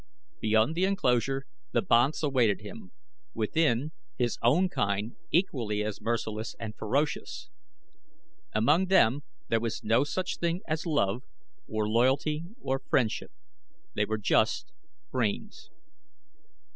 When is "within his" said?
3.35-4.39